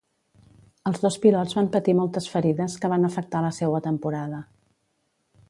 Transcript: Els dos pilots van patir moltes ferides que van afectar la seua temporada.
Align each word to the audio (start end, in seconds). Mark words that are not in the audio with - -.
Els 0.91 1.03
dos 1.03 1.17
pilots 1.25 1.53
van 1.59 1.69
patir 1.75 1.95
moltes 1.99 2.31
ferides 2.37 2.79
que 2.87 2.91
van 2.95 3.09
afectar 3.11 3.43
la 3.49 3.53
seua 3.59 3.83
temporada. 3.91 4.43